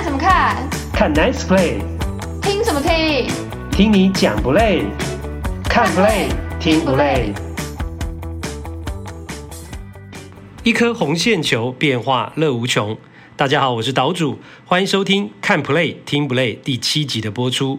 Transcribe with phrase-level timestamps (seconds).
[0.00, 0.66] 看什么看？
[0.94, 1.82] 看 Nice Play。
[2.40, 3.30] 听什么听？
[3.70, 4.84] 听你讲不累？
[5.64, 7.34] 看 Play 听不累？
[10.62, 12.96] 一颗红线球，变化乐无穷。
[13.36, 17.78] 大家好，我是岛主，欢迎收听《看 Play 听不累》第七集的播出。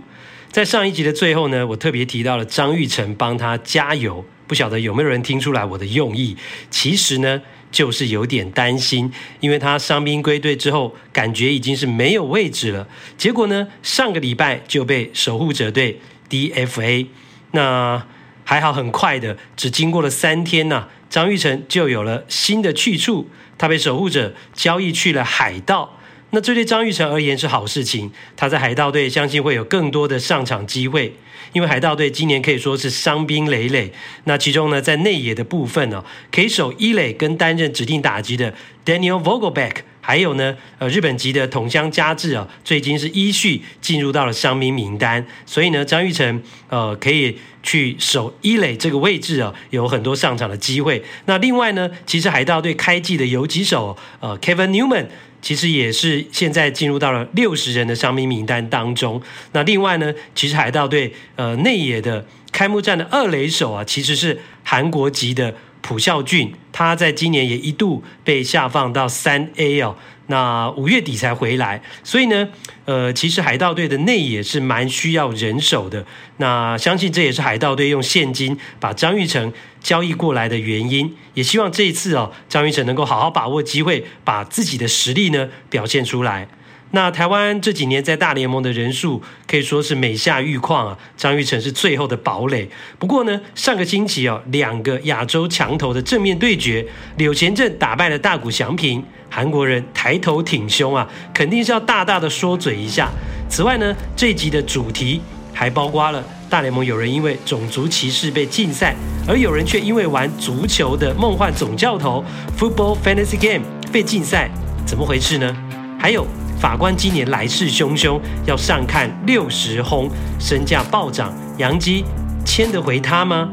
[0.52, 6.38] 在上一集的最后呢，我特别提到了张玉成帮他加油，不晓得有没有人听出来我的用意？
[6.70, 7.42] 其实呢。
[7.72, 12.88] 就是有点担心，因为他伤兵归队之后，感觉已经是没有位置了。
[13.18, 17.08] 结果呢，上个礼拜就被守护者队 DFA。
[17.52, 18.06] 那
[18.44, 25.98] 还好，很快的，只经过了三天呐、张玉成就有了新的去处，他被守护者交易去了海盗。
[26.32, 31.14] 那这对张玉成而言是好事情，他在海盗队相信会有更多的上场机会，
[31.54, 33.92] 因为海盗队今年可以说是伤兵累累。
[34.26, 38.54] 那其中呢，在内野的部分呢、哦，可以守一垒跟担任指定打击的
[38.86, 51.04] Daniel Vogelback，还有呢，呃，日本籍的筒乡佳治啊，最近是依序进入到了伤兵名单，所以呢，张育成呃可以去守一垒这个位置啊，有很多上场的机会。
[51.26, 55.08] 那另外呢，其实海盗队开季的游击手呃 Kevin Newman。
[55.42, 59.22] 其实也是现在进入到了六十人的伤兵名单当中。
[59.54, 69.96] 那另外呢，其实海盗队呃内野的开幕战的二垒手啊，其实是韩国籍的朴孝俊，他在今年也一度被下放到三 A 哦。
[70.28, 72.48] 那五月底才回来，所以呢，
[72.86, 76.06] 呃，其实海盗队的内野是蛮需要人手的。
[76.38, 81.14] 那相信这也是海盗队用现金把张玉成交易过来的原因。
[81.34, 86.48] 也希望这一次哦，张玉成能够好好把握机会，把自己的实力呢表现出来。
[86.94, 92.70] 那台湾这几年在大联盟的人数可以说是每下愈况啊，张玉成是最后的堡垒。
[93.00, 103.10] 不过呢，上个星期哦，两个亚洲强投的正面对决，柳贤镇打败了大谷翔平，韩国人抬头挺胸啊，肯定是要大大的说嘴一下。
[103.50, 105.22] 此外呢，这一集的主题
[105.54, 108.94] 还包括了大联盟有人因为种族歧视被禁赛，
[109.26, 112.22] 而有人却因为玩足球的梦幻总教头
[112.60, 113.64] Football Fantasy Game
[113.94, 114.52] 被禁赛，
[114.86, 115.56] 怎么回事呢？
[115.98, 116.28] 还有。
[116.62, 120.08] 法官今年来势汹汹，要上看六十轰，
[120.40, 122.06] 身价暴涨，杨基
[122.46, 123.50] 签得回他吗？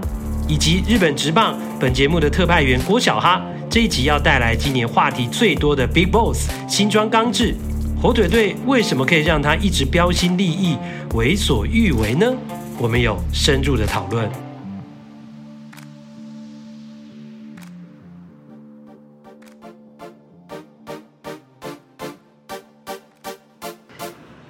[0.46, 7.54] 以及日本职棒本节目的特派员郭小哈这一集要带来今年话题最多的 Big Boss 新装刚制，
[7.98, 10.76] 火腿队为什么可以让他一直标新立异、
[11.14, 12.30] 为所欲为呢？
[12.78, 14.47] 我们有深入的讨论。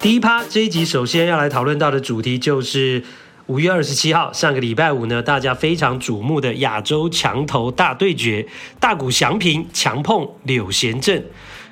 [0.09, 3.03] 第一趴这一集，首先要来讨论到的主题就是
[3.45, 8.47] 五月二十七号上个礼拜五呢，大家非常瞩目的亚洲强投大对决，
[8.79, 11.23] 大谷翔平强碰柳贤镇。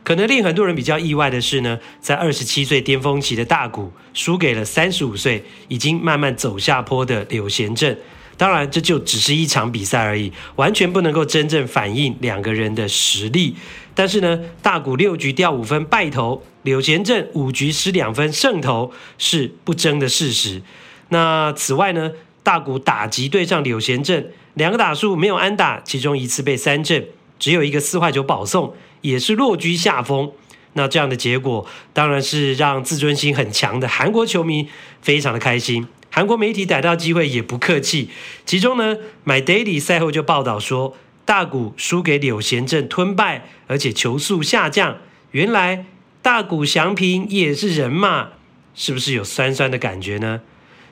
[0.03, 7.97] 可能令很多人比较意外的是呢，在二十七岁巅峰期的大谷输给了三十五岁已经慢慢走下坡的柳贤镇。
[8.37, 13.55] 当然，这就只是一场比赛而已，完全不能够真正反映两个人的实力。
[13.97, 20.61] 但是呢，大谷六局掉五分败投，柳贤镇五局失两分胜投是不争的事实。
[21.09, 22.11] 那此外呢，
[22.43, 27.07] 大谷打击对上柳贤镇，两个打数没有安打，其中一次被三振，
[27.39, 30.31] 只有一个四坏球保送，也是落居下风。
[30.73, 34.69] 那这样的结果，当然是让自尊心很强的韩国球迷
[35.01, 35.87] 非常的开心。
[36.11, 38.11] 韩国媒体逮到机会也不客气，
[38.45, 40.95] 其中呢，My Daily 赛后就报道说，
[41.27, 44.95] 大谷输给柳贤镇吞败，而且球速下降。
[45.31, 45.85] 原来
[46.21, 48.29] 大谷翔平也是人嘛，
[48.73, 50.39] 是不是有酸酸的感觉呢？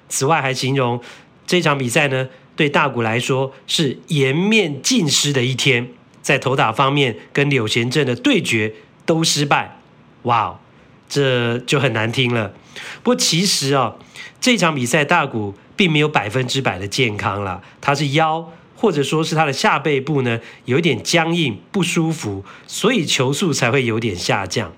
[0.09, 1.01] 此外还形容
[1.47, 5.87] 这场比赛呢，对大谷来说是颜面尽失的一天，
[6.21, 8.73] 在投打方面跟柳贤镇的对决
[9.05, 9.79] 都失败。
[10.23, 10.59] 哇，
[11.07, 12.53] 这就很难听了。
[13.01, 13.95] 不过其实啊。
[14.41, 24.73] 这场比赛，大谷并没有百分之百的健康了，他是腰或者说是他的下背部呢，有点僵硬不舒服，所以球速才会有点下降，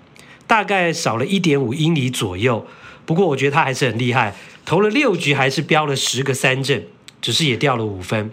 [0.45, 2.65] 大概少了一点五英里左右。
[3.05, 4.35] 不过我觉得他还是很厉害，
[4.65, 6.85] 投了六局还是飙了十个三振，
[7.21, 8.31] 只是也掉了五分。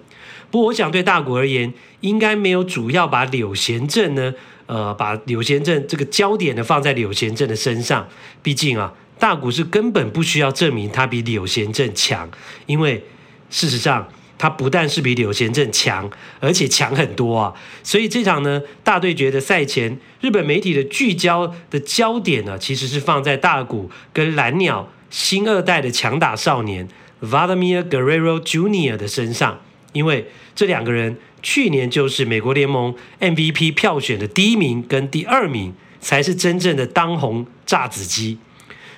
[0.50, 4.34] 不过我想对大谷而言，应该没有主要把柳贤镇呢，
[4.66, 8.08] 呃，把柳贤镇这个焦点呢放在柳贤镇的身上，
[8.42, 8.92] 毕竟啊。
[9.16, 12.28] 大谷是根本不需要证明他比柳贤镇强，
[12.66, 13.02] 因为
[13.48, 16.10] 事实上他不但是比柳贤镇强，
[16.40, 17.54] 而且强很多啊！
[17.82, 26.88] 所以这场呢大对决的赛前，日本媒体的聚焦的焦点呢，其实是放在大谷跟蓝鸟新二代的强打少年
[27.22, 28.96] Vladimir Guerrero Jr.
[28.96, 29.60] 的身上，
[29.92, 38.38] 因为这两个人去年就是美国联盟 MVP 票选的第一名跟第二名，才是真正的当红炸子鸡。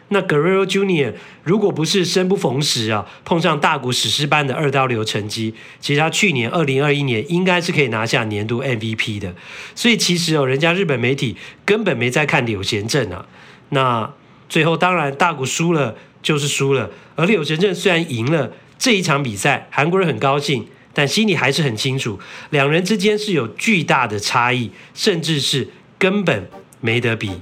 [0.09, 9.35] 那 Guerrero Junior，如果不是生不逢时啊，碰上大谷史诗般的二刀流成绩，其实他去年二零二一年应该是可以拿下年度 MVP 的。
[9.75, 13.27] 所以其实哦，人家日本媒体根本没在看柳贤镇啊。
[13.71, 14.13] 那
[14.49, 22.21] 最后当然大谷输了就是输了，而柳贤镇虽然赢了这一场比赛，韩国人很高兴，但心里还是很清楚，
[22.51, 25.69] 两人之间是有巨大的差异，甚至是
[25.99, 26.49] 根本
[26.81, 27.33] 没得比。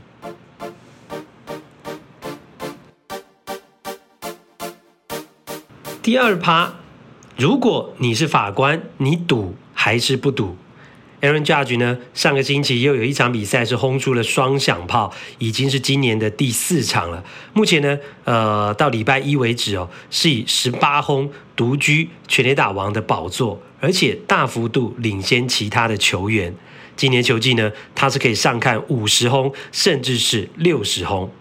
[6.04, 6.74] 第二趴，
[7.38, 10.54] 如果你是法官，你赌还是不赌
[11.22, 11.96] ？Aaron Judge 呢？
[12.12, 17.24] 上个星期又有一场比赛是轰出了双响炮，已经是今年的第四场了。
[17.54, 26.54] 目前呢，呃，到礼拜一为止哦，是以十八轰独居全垒打王的宝座，而且大幅度领先其他的球员。
[26.96, 31.32] 今年球季呢，他是可以上看五十轰，甚至是六十轰。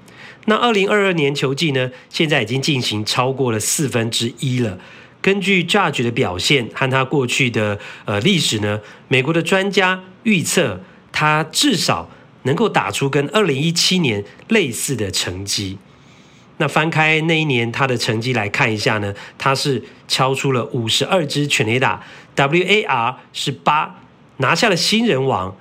[0.45, 4.77] 那二零二二年球季呢，现在已经进行超过了四分之一了。
[5.21, 10.81] 根据 Judge 的表现和他过去的呃历史呢，美国的专家预测
[11.13, 12.09] 他至少
[12.43, 15.77] 能够打出跟二零一七年类似的成绩。
[16.57, 22.03] 那翻开那一年他的成绩来看一下呢，他是敲出了五十二支全垒打
[22.35, 24.01] ，WAR 是八，
[24.37, 25.55] 拿下了新人王。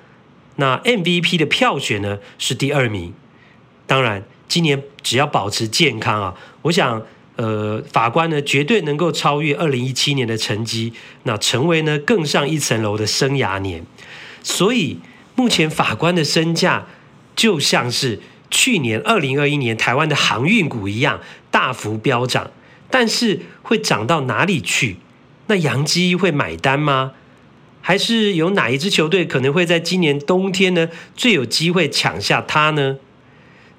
[0.56, 3.14] 那 MVP 的票选呢是第二名，
[3.86, 4.24] 当然。
[4.52, 7.00] 今年只要保持健康啊，我想，
[7.36, 13.82] 呃，法官呢绝对能够超越二零一七年的成绩，那成为呢更上一层楼的生涯年。
[14.42, 14.98] 所以
[15.36, 16.86] 目前法官的身价
[17.34, 18.20] 就像是
[18.50, 21.18] 去年二零二一年台湾的航运股一样
[21.50, 22.50] 大幅飙涨，
[22.90, 24.98] 但是会涨到哪里去？
[25.46, 27.12] 那杨基会买单吗？
[27.80, 32.98] 还是有哪一支球队可能会在今年冬天呢最有机会抢下它呢？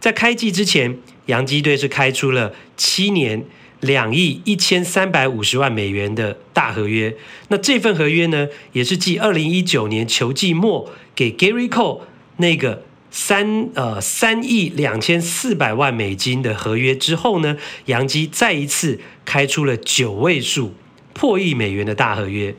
[0.04, 0.98] 在开季之前，
[1.28, 3.46] 洋基队是开出了七年
[3.80, 7.16] 两亿一千三百五十万美元的大合约。
[7.48, 12.02] 那这份合约呢，也是继二零一九年球季末给 Gary Cole
[12.36, 17.56] 那个三呃三亿两千四百万美金的合约之后呢，
[17.86, 20.74] 洋基再一次开出了九位数
[21.14, 22.54] 破亿美元的大合约。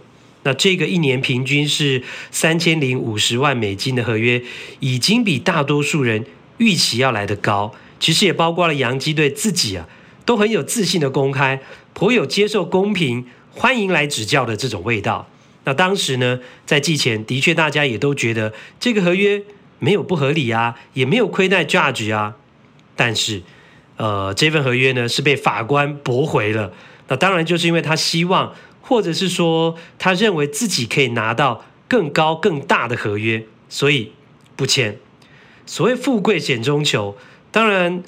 [0.44, 4.40] 那这个一年平均是三千零五十万美金的合约，
[4.80, 6.24] 已经比大多数人。
[6.58, 9.88] 预期要来得高，其实也包括了洋基队自己啊，
[10.24, 11.60] 都很有自信的公开，
[11.92, 15.28] 颇有接受公平、欢迎来指教的这种味道。
[15.64, 19.42] 那当时呢，在季前的确大家也都觉得这个合约
[19.78, 22.36] 没有不合理啊，也没有亏待 Judge 啊。
[22.94, 23.42] 但是，
[23.96, 26.72] 呃，这份合约呢是被法官驳回了。
[27.08, 34.12] 那当然就是因为他希望，或者是说他认为自己可以拿到更高更大的合约，所以
[34.54, 34.98] 不签。
[35.66, 37.16] 所谓富贵险中求，
[37.50, 38.02] 当然，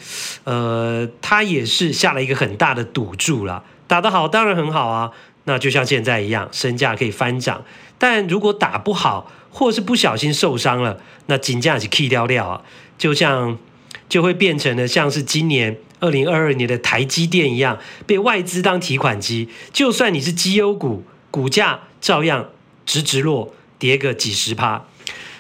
[0.44, 3.64] 呃，他也是下了一个很大的赌注了。
[3.86, 5.10] 打得好当然很好啊，
[5.44, 7.64] 那就像现在一样，身价可以翻涨。
[7.98, 12.62] 但如果打不好，或是不小心受伤了，那金价就 K 掉掉啊，
[12.98, 13.56] 就像
[14.08, 19.48] 就会变成了像是今年二零二二年的台积电一样，被外资当提款机。
[19.72, 22.50] 就算你是绩优股，股价照样
[22.84, 24.84] 直直落，跌个几十趴。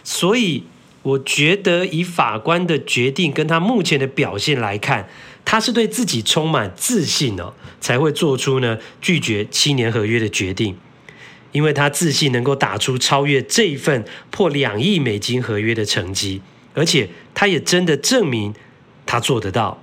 [0.02, 0.64] 所以。
[1.06, 5.08] 我觉得以法官的决定跟他目前的表现来看，
[5.44, 10.76] 他是对自己充满自信哦，才会做出呢拒绝七年合约的决定，
[11.52, 16.42] 因为他自信能够打出超越这一份破两亿美金合约的成绩，
[16.74, 18.52] 而且他也真的证明
[19.06, 19.80] 他做得到，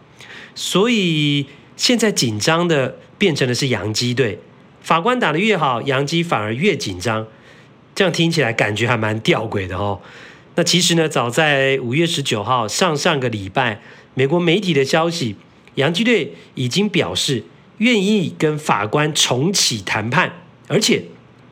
[0.53, 1.45] 所以
[1.77, 4.38] 现在紧张的变成的是洋基队，
[4.81, 7.25] 法官打得越好，洋基反而越紧张，
[7.95, 10.01] 这样听起来感觉还蛮吊诡的哦。
[10.55, 13.81] 那其实呢，早在五月十九号上上个礼拜，
[14.13, 15.36] 美国媒体的消息，
[15.75, 17.43] 洋基队已经表示
[17.79, 20.31] 愿意跟法官重启谈判，
[20.67, 21.03] 而且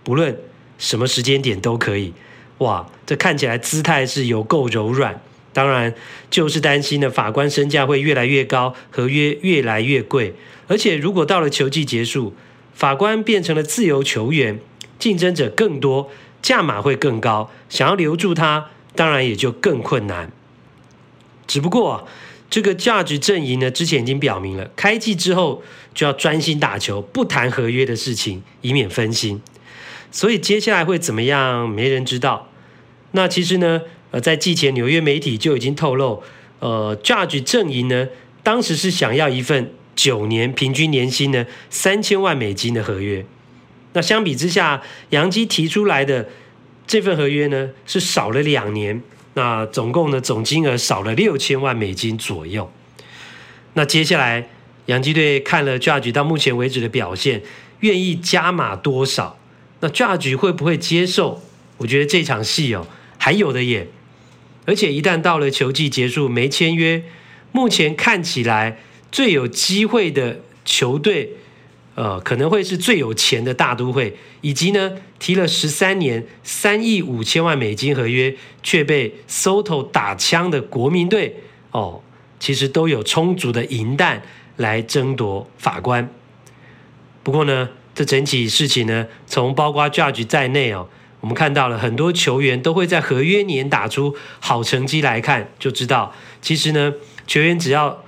[0.03, 0.38] 不论
[0.77, 2.13] 什么时间点都可以。
[2.60, 5.20] 哇，这看起来姿态是有够柔软。
[5.51, 5.93] 当然，
[6.29, 10.34] 就是担心呢，法官身价会越来越高，合约越来越贵。
[10.67, 12.36] 而且如果到了球季结束，
[12.74, 14.60] 法官变成了自由球员，
[15.00, 16.10] 竞争者更多，
[16.41, 18.70] 价码会更高，想要留住他。
[18.95, 20.31] 当然也就更困难。
[21.48, 22.07] 只不过
[22.50, 29.41] 这个 Judge 阵营呢，之前已经表明了，开季之后就要专心打球，不谈合约的事情，以免分心。
[30.12, 32.50] 所以接下来会怎么样，没人知道。
[33.12, 33.81] 那其实呢，
[34.12, 36.21] 呃，在季前纽约媒体就已经透露，
[36.60, 38.07] 呃，Judge 阵营呢，
[38.43, 43.25] 当时是想要一份九年平均年薪呢三千万美金的合约。
[43.93, 46.27] 那相比之下，杨基提出来的。
[46.91, 49.01] 这份合约呢是少了两年，
[49.36, 52.69] 那总共呢总金额少了六千万美金左右。
[53.75, 54.50] 那接下来
[54.88, 57.43] 洋基队看了 Judge 到目前为止的表现，
[57.79, 59.39] 愿意加码多少？
[59.79, 61.41] 那 Judge 会不会接受？
[61.77, 62.86] 我觉得这场戏哦，
[63.17, 63.88] 还有的演。
[64.65, 67.01] 而且一旦到了球季结束没签约，
[67.53, 71.38] 目前看起来最有机会的球队，
[71.95, 78.33] 呃，可能会是最有钱的大都会，以及呢提了十三年三亿五千万美金合约
[78.63, 81.36] 却被 Soto 打枪的国民队
[81.71, 82.01] 哦，
[82.39, 84.21] 其实都有充足的银弹
[84.55, 86.10] 来争夺法官。
[87.24, 90.88] 不过呢，这整体事情呢，从包括 Judge 在内哦。
[91.19, 96.93] 我们看到了很多球员都会在合约年打出好成绩来看，就知道其实呢，
[97.27, 98.03] 球员只要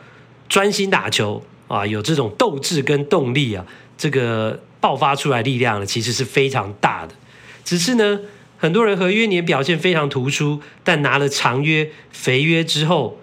[0.49, 3.65] 专心打球啊，有这种斗志跟动力啊，
[3.97, 7.15] 这个爆发出来力量呢，其实是非常大的。
[7.63, 8.19] 只是呢，
[8.57, 13.19] 很多人合约年表现非常突出，但拿了长约、肥约之后，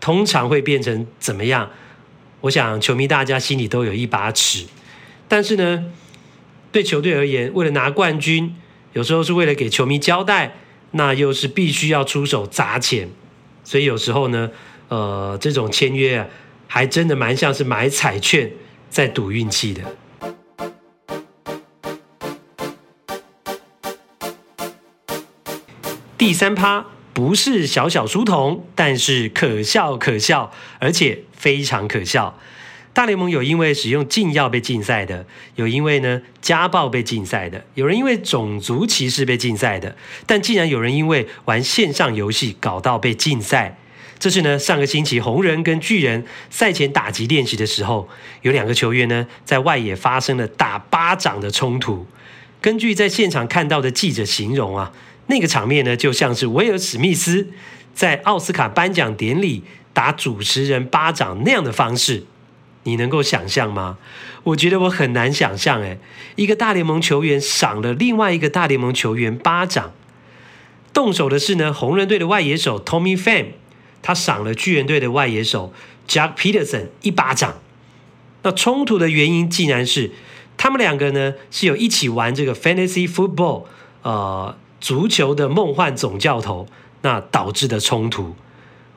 [0.00, 1.70] 通常会变成怎么样？
[2.40, 4.66] 我想球迷大家心里都有一把尺。
[5.28, 5.84] 但是呢，
[6.72, 8.56] 对球队而言，为了拿冠军。
[8.92, 10.56] 有时候是为了给球迷交代，
[10.92, 13.10] 那又是必须要出手砸钱，
[13.62, 14.50] 所以有时候呢，
[14.88, 16.26] 呃，这种签约啊，
[16.66, 18.50] 还真的蛮像是买彩券
[18.90, 19.82] 在赌运气的。
[26.18, 32.38] 第三趴不是小小书童，但是可笑可笑，而且非常可笑。
[32.92, 39.94] 大联盟有因为使用禁药被禁赛的，有因为呢家暴被禁赛的，有人因为种族歧视被禁赛的，
[40.26, 43.78] 但竟然有人因为玩线上游戏搞到被禁赛。
[44.18, 48.08] 这是呢上个星期红人跟巨人赛前打击练习的时候，
[48.42, 52.06] 有两个球员呢在外野发生了打巴掌的冲突。
[52.60, 54.90] 根据在现场看到的记者形容啊，
[55.26, 57.48] 那个场面呢就像是威尔史密斯
[57.94, 62.24] 在奥斯卡颁奖典礼打主持人巴掌那样的方式。
[62.84, 63.98] 你能够想象吗？
[64.44, 65.82] 我觉得我很难想象。
[65.82, 65.98] 诶，
[66.36, 69.92] 一个大联盟球员赏了另外一个大联盟球员巴掌。
[70.92, 73.46] 动手的是呢，红人队的外野手 Tommy Pham，
[74.02, 75.72] 他赏了巨人队的外野手
[76.08, 77.54] Jack Peterson 一巴掌。
[78.42, 80.12] 那冲突的原因竟然是
[80.56, 83.64] 他们两个呢是有一起玩这个 Fantasy Football，
[84.02, 86.68] 呃，足球的梦幻总教头，
[87.02, 88.36] 那导致的冲突。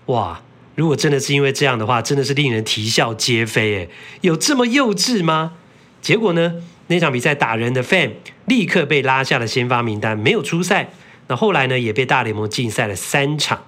[0.06, 0.42] 哇！
[0.76, 3.74] 如果真的是因为这样的话，真的是令人啼笑皆非。
[3.74, 3.90] 诶，
[4.22, 5.54] 有这么幼稚吗？
[6.02, 6.54] 结果呢？
[6.88, 8.12] 那场比赛打人的 Fan
[8.46, 10.90] 立刻被拉下了先发名单，没有出赛。
[11.28, 13.66] 那后来呢，也被大联盟禁赛了三场。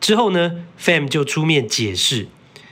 [0.00, 2.28] 之后呢，Fam 就出面解释，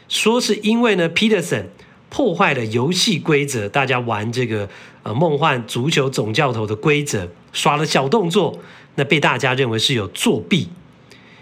[0.09, 1.67] 说是因为呢，Peterson
[2.09, 4.69] 破坏了游戏规则，大家玩这个
[5.03, 8.59] 呃梦幻足球总教头的规则，耍了小动作，
[8.95, 10.69] 那被大家认为是有作弊。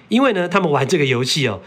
[0.08, 1.60] 因为呢，他们玩这个游戏哦。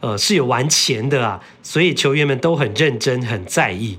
[0.00, 3.96] 呃，是有玩钱的啊，所以球员们都很认真，很在意。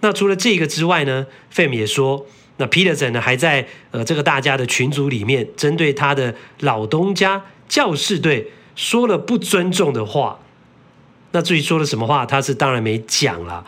[0.00, 2.26] 那除了这个之外呢，Fam 也说，
[2.58, 10.38] 那 Peterson 呢还在呃这个大家的群组里面，针对他的老东家教士队说了不尊重的话。
[11.32, 13.64] 那至于说了什么话，他是当然没讲了。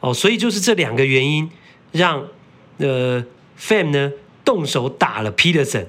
[0.00, 1.50] 哦，所以就是这两个原因，
[1.92, 2.24] 让
[2.78, 3.24] 呃
[3.58, 4.12] Fam 呢
[4.44, 5.86] 动手打了 Peterson。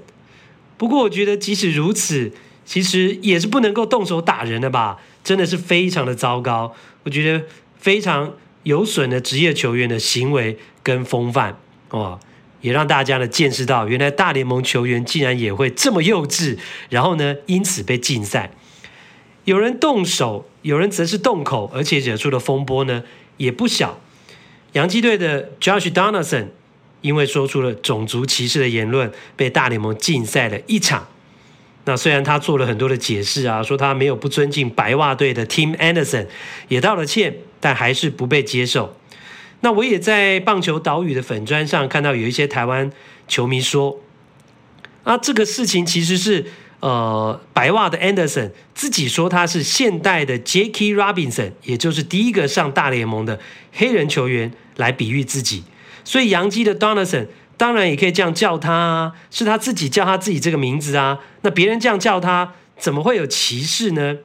[0.77, 2.31] 不过我觉得即使如此。
[2.67, 6.73] 其实也是不能够动手打人的吧，真的是非常的糟糕。
[7.03, 7.45] 我觉得
[7.77, 8.33] 非常
[8.63, 11.59] 有损的职业球员的行为跟风范
[11.91, 12.19] 哦，
[12.65, 16.57] 也让大家呢见识到，原来大联盟球员竟然也会这么幼稚，
[16.89, 18.49] 然后呢因此被禁赛。
[19.43, 23.03] 有人动手，有人则是动口，而且惹出的风波呢
[23.37, 23.99] 也不小。
[24.73, 26.47] 洋基队的 Josh Donaldson
[27.01, 31.07] 因为说出了种族歧视的言论，被大联盟禁赛了一场。
[31.83, 36.25] 那虽然他做了很多的解释啊，说他没有不尊敬白袜队的 Tim Anderson，
[36.67, 38.97] 也道了歉，但还是不被接受。
[39.65, 42.91] 那我也在棒球岛屿的粉砖上看到有一些台湾
[43.27, 43.99] 球迷说，
[45.03, 46.45] 啊，这个事情其实是
[46.81, 53.39] 呃白袜的 Anderson 自己说他是现代的 Jackie Robinson，也就是第一个上大联盟的
[53.73, 55.63] 黑人球员来比喻自己，
[56.03, 57.25] 所以洋基的 Donaldson。
[57.57, 61.17] 当然也可以这样叫他啊，是他自己叫他自己这个名字啊。
[61.41, 64.17] 那别人这样叫他，怎么会有歧视呢？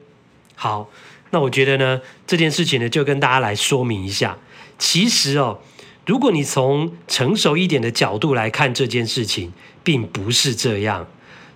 [0.53, 0.91] 好，
[1.31, 4.37] 那我觉得呢，这件事情呢，就跟大家来说明一下。
[4.81, 5.59] 其实哦，
[6.07, 11.07] 如果你从成熟一点的角度来看这件事情，并不是这样。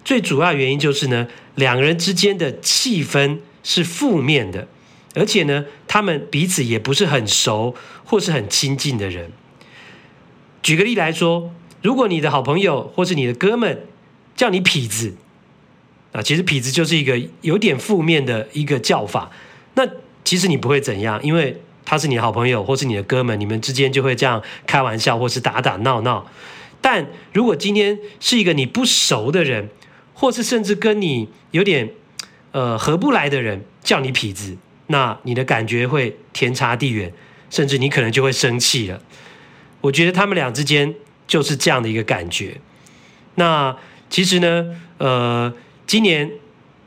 [0.03, 4.67] 最主要原因就是呢，两个人之间的气氛是负面的，
[5.15, 7.73] 而且呢，他们彼此也不是很熟
[8.05, 9.31] 或是很亲近的人。
[10.61, 11.51] 举个例来说。
[11.81, 13.85] 如果你的好朋友或是你的哥们
[14.35, 15.13] 叫你痞子
[16.13, 19.29] 啊，其实痞子就是一个有点负面的一个叫法。
[19.75, 19.87] 那
[20.23, 26.25] 其实你不会怎样，因为他是你的好朋友或是你的哥们，你们之间就会这样开玩笑或是打打闹闹。
[26.81, 29.69] 但如果今天是一个你不熟的人，
[30.13, 31.89] 或是甚至跟你有点
[32.51, 37.11] 呃合不来的人叫你痞子，那你的感觉会天差地远，
[37.49, 39.01] 甚至你可能就会生气了。
[39.81, 40.93] 我觉得他们俩之间
[41.27, 42.59] 就是这样的一个感觉。
[43.35, 43.75] 那
[44.09, 45.53] 其实呢，呃，
[45.85, 46.31] 今年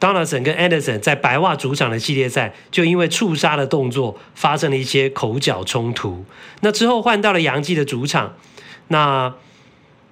[0.01, 6.25] Donaldson 跟 Anderson 在白袜主场的系列赛，就因为触杀的动作发生了一些口角冲突。
[6.61, 8.37] 那之后换到了洋基的主场，
[8.89, 9.35] 那。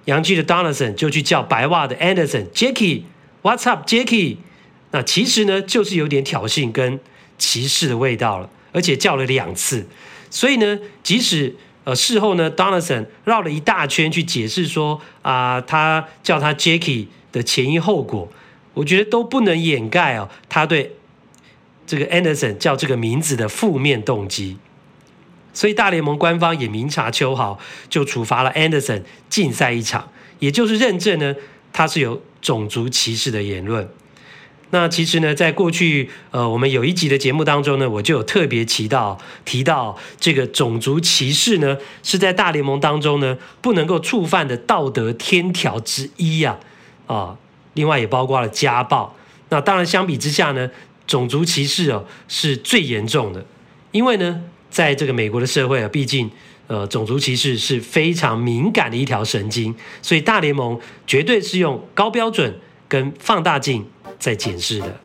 [0.05, 4.37] 洋基的 Donaldson 就去叫白袜的 Anderson，Jackie，What's up，Jackie？
[4.91, 6.97] 那其实呢，就是有点挑衅跟
[7.37, 9.85] 歧视的味道了，而且叫了两次。
[10.29, 11.53] 所以呢，即使
[11.83, 18.31] 呃事后呢，Donaldson 绕了一大圈去解释说啊、他叫他 Jackie 的前因后果，
[18.77, 20.95] 我觉得都不能掩盖哦，他对
[21.85, 24.57] 这个 Anderson 叫这个名字的负面动机。
[25.53, 27.57] 所以大联盟官方也明察秋毫，
[27.89, 31.35] 就处罚了 Anderson 禁赛一场，也就是认证呢，
[31.73, 33.89] 他是有种族歧视的言论。
[34.69, 46.59] 那其实呢，在过去呃我们有一集的节目当中呢，我就有特别提到提到这个种族歧视呢，是在大联盟当中呢不能够触犯的道德天条之一呀
[47.07, 47.37] 啊，啊，
[47.77, 49.15] 另外也包括了家暴。
[49.47, 50.69] 那当然相比之下呢，
[51.07, 53.45] 种族歧视哦是最严重的，
[53.93, 54.43] 因为呢。
[54.69, 56.29] 在这个美国的社会啊，毕竟
[56.67, 62.53] 呃种族歧视是非常敏感的一条神经，所以大联盟绝对是用高标准
[62.87, 64.99] 跟放大镜在检视的。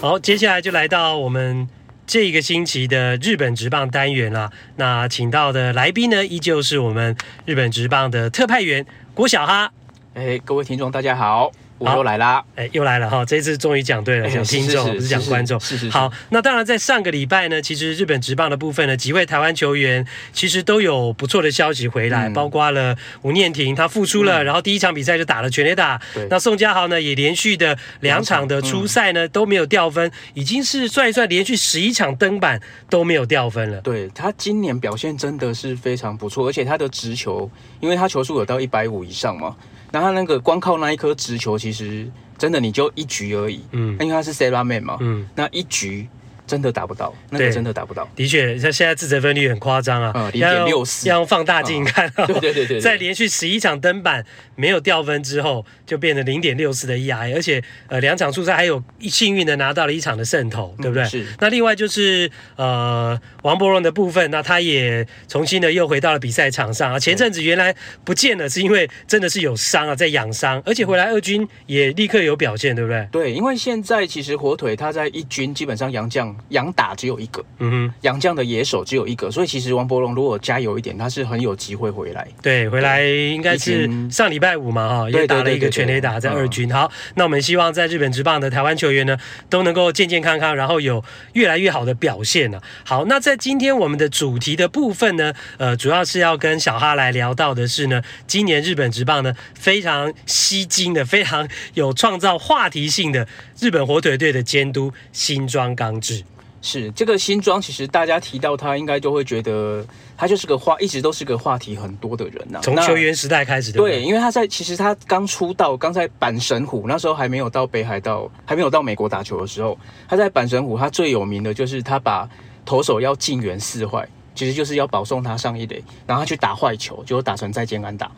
[0.00, 1.68] 好，接下来就来到我们
[2.06, 4.50] 这个星期的日本职棒单元了。
[4.76, 8.84] 那请到的来宾呢，依旧是我们日本职棒的特派员
[9.14, 9.72] 郭小哈。
[10.14, 11.50] 哎，各位听众，大家好。
[11.84, 12.42] 我又来啦！
[12.56, 13.24] 哎，又来了哈！
[13.24, 15.60] 这次终于讲对了，讲听众不是讲观众。
[15.90, 26.00] 好，那当然，在上个礼拜呢，其实日本职棒的部分呢，几位台湾球员其实都有不错的消息回来，嗯、包括了吴念婷他复出了、嗯，然后第一场比赛就打了全垒打。
[26.30, 33.80] 那宋家豪呢，也连续的两场的初赛呢、嗯、都没有掉分，已经是算一算连续十一场登板都没有掉分了。
[33.80, 39.54] 对，他今年表现真的是非常不错，而且他的直球，因为他球速有到一百五以上嘛。
[39.94, 46.08] 然后他那个光靠那一颗直球，其实真的你就一局而已，嗯，因为他是 Sarah Man 嘛，嗯，那一局。
[46.46, 48.08] 真的达不到，那个真的达不到。
[48.14, 52.10] 的确，像现在自责分率很夸张啊，零点六四，要用放大镜看。
[52.26, 54.22] 对对对对， 在连续十一场登板
[54.54, 61.04] 没有掉分之后，就变成零点六四的 ERA，而且呃两场出赛还有幸运的拿到了一场的胜投，对不对？
[61.06, 61.24] 是。
[61.40, 66.98] 那另外就是呃王柏融的部分，那他也重新的又回到了比赛场上啊。
[66.98, 73.08] 前阵子原来不见了，是因为真的是有伤啊，在养伤，而且回来二军也立刻有表现，对不对？
[73.10, 76.33] 对，因为现在其实火腿他在一军基本上杨将。
[76.48, 82.26] 洋打只有一个，嗯哼，洋将的野手只有一个，所以其实王柏融如果加油一点，他是很有机会回来。
[82.42, 86.72] 对，回来应该是上礼拜五嘛，哈，也打了一个全垒打在二军。
[86.72, 89.16] 好，那我们希望在日本职棒的台湾球员呢，
[89.48, 92.60] 都能够健健康康，然后有越来越好的表现呢。
[92.84, 103.26] 好，那在今天我们的主题的部分呢，呃，主要是要跟小哈来聊到的是呢，今年日本职棒呢非常吸睛的、非常有创造话题性的
[103.60, 106.22] 日本火腿队的监督新庄刚志。
[106.66, 109.84] 是这个新庄，其实大家提到他，应该都会觉得
[110.16, 112.62] 他就是个话，一直都是个话题很多的人呐、啊。
[112.62, 122.26] 从球员时代开始对，对，因为他在其实他刚出道，刚在阪神虎那时候还没有到北海道，还没有到美国打球的时候，他在阪神虎，他最有名的就是他把
[122.64, 128.10] 投手要进园四坏，其实就是要保送他上一垒，然后他去打坏球，就打成再见安打。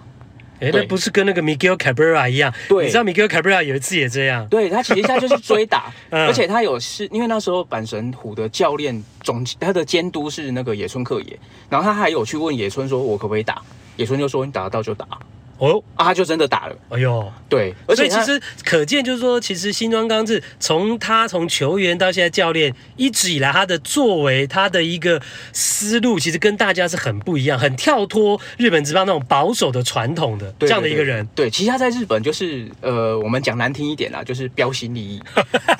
[0.60, 2.52] 哎，那不是跟那个 Miguel Cabrera 一样？
[2.68, 4.46] 对，你知道 Miguel Cabrera 有一次也这样。
[4.48, 11.38] 对，他其实他就是追打， 嗯、而且他有是因为那时候阪神虎的教练总他的监督是那个野村克也，
[11.68, 13.60] 然后他还有去问野村说：“我可不可以打？”
[13.96, 15.06] 野村就说：“你打得到就打。”
[15.58, 16.76] 哦，啊，他就真的打了。
[16.90, 25.20] 哎呦，对，而且其实可见，就是说，其实新庄刚志从他从球员到现在教练，一直以来他的作为，他的一个
[25.52, 31.26] 思路，其实跟大家是很不一样，很跳脱日本职棒那种保守的传统的这样的一个人。
[31.34, 35.22] 对，其实他在日本就是呃，我们讲难听一点啦，就是标新立异，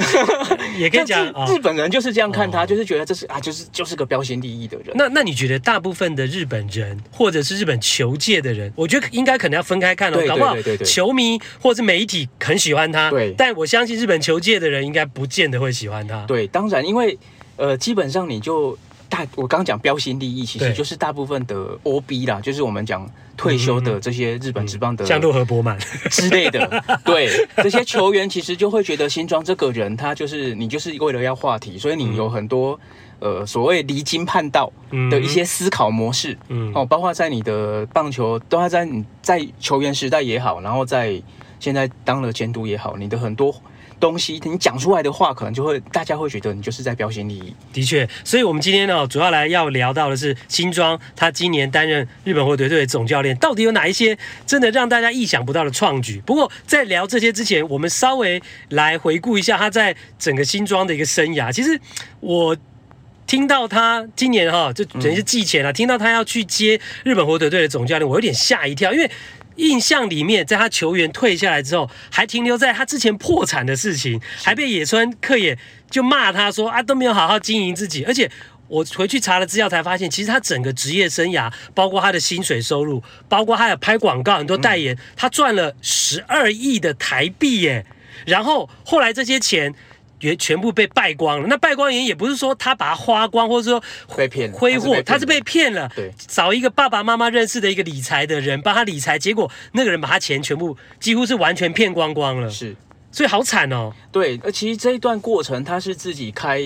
[0.81, 4.89] 也可以讲日本人就是这样看他，就是觉得这是啊，就是就是个标新立异的人。
[4.95, 9.66] 那那你觉得大部分的日本人或者是日本球界的人，我觉得应该可能要。
[9.67, 16.25] 分开看哦，搞不好球迷或是媒体很喜欢他，对，但我相信日本球界的人应该不见得会喜欢他。
[16.27, 17.19] 对，当然，因为
[17.57, 18.79] 呃，基本上你就。
[19.09, 25.79] 大我刚刚讲标新立异，其实就是大部分的 OB 啦，就是我们讲退休的这些日本职棒的，像洛河博满
[26.11, 26.69] 之类的，
[27.07, 32.79] 对这些球员，其实就会觉得新庄这个人，他就是你就是为了要话题，所以你有很多。
[33.19, 34.71] 呃，所谓离经叛道
[35.11, 41.21] 的一些思考模式，嗯，哦，包括在你的棒球，都还在你在球员时代也好，然后在
[41.59, 43.55] 现在当了监督也好，你的很多
[43.99, 47.55] 东西，你讲出来的话，可能就会大家会觉得你就是在标新立异。
[47.73, 56.23] 的确，所以我们今天呢，主要来要聊到的是新庄，他今年担任日本火腿队的总教练，到底有哪一些真的让大家意想不到的创举？
[56.27, 61.51] 不过在聊这些之前，我们稍微来回顾一下他在整个新庄的一个生涯。
[61.51, 61.81] 其实
[62.21, 62.55] 我。
[63.27, 65.73] 听到他今年哈，就等于是季前了。
[65.73, 69.11] 听到他要去接日本火腿队的总教练，我有点吓一跳，因为
[69.57, 75.59] 印象里面，在他球员退下来之后，还停留在他之前破产的事情，还被野村克也
[75.91, 78.05] 就骂他说啊，都没有好好经营自己。
[78.05, 78.31] 而且
[78.69, 87.85] 我回去查了资料，才发现其实他整个职业生涯，包括他的薪水收入，包括他有拍广告、很多代言，他赚了十二亿的台币耶。
[88.25, 89.75] 然后后来这些钱。
[90.21, 91.47] 也全部被败光了。
[91.49, 93.83] 那败光原因也不是说他把它花光，或者说
[94.17, 95.91] 被骗挥霍，他是被骗了。
[95.95, 102.49] 对，找一个爸爸妈妈认识的一个理财的人帮他理财，结果那个人把他钱全部几乎是完全骗光光了。
[102.49, 102.75] 是，
[103.13, 103.93] 所以好惨哦。
[104.11, 106.61] 对，而其实这一段过程他是自己开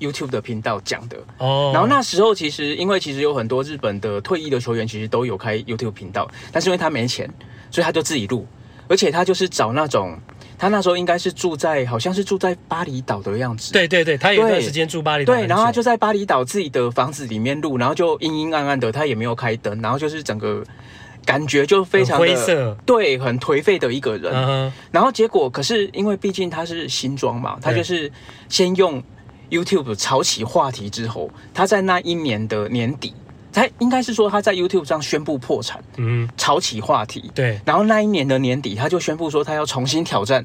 [0.00, 1.18] YouTube 的频道讲的。
[1.38, 1.70] 哦。
[1.74, 7.28] 然后那时候其实因为其实有很多日本的退役的球员其实都有开 YouTube 频道，但是因为他没钱，
[7.70, 8.46] 所以他就自己录，
[8.88, 10.18] 而且他就是找那种。
[10.58, 13.72] 他那时候应该是住在，好像是住在巴厘岛的样子。
[13.72, 15.34] 对对对，他有一段时间住巴厘岛。
[15.34, 20.64] 对，然后他就在巴厘岛自己的房子里面录，然后就阴阴暗暗的，他也没有开灯，然后就是整个
[21.24, 24.32] 感觉就非常的灰色，对，很颓废的一个人。
[24.32, 24.72] Uh huh.
[24.90, 28.10] 然后结果，可是因为毕竟他是新装嘛，他就是
[28.48, 29.02] 先用
[29.50, 33.12] YouTube 炒起话题之后，他在那一年的年底。
[33.54, 37.60] 他应该是说他在 YouTube 上宣布破产，嗯，炒起话题，对。
[37.64, 40.44] 然后那一年的年底，他就宣布说他要重新挑战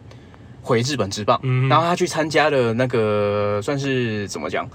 [0.62, 4.70] 回日本职棒，嗯，然后他去参加了那个算是怎么讲，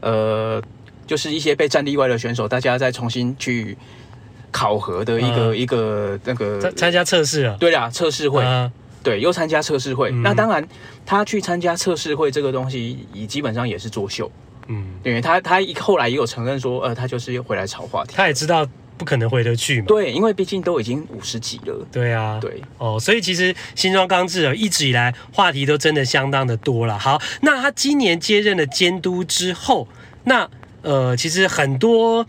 [0.00, 0.62] 呃，
[1.06, 3.74] 就是一些被战力外的选手，大家再重新去
[4.52, 8.70] 考核的一个、嗯、一个那个参加测试啊，对啊，测试会，嗯、
[9.02, 10.10] 对，又参加测试会。
[10.10, 10.66] 嗯、那当然，
[11.06, 14.30] 他去参加测试会这个东西，也基本上也是作秀。
[14.68, 18.14] 嗯，因为他他后来也有承认说，呃，他就是又回来炒话题。
[18.16, 19.86] 他也知道不可能回得去嘛。
[19.88, 21.86] 对，因为毕竟都已经五十几了。
[21.90, 26.98] 对啊，对哦，所以其实新庄刚志啊，一直以来话题都真的相当的多了。
[26.98, 29.88] 好，那他今年接任了监督之后，
[30.24, 30.48] 那
[30.82, 32.26] 呃，其实很多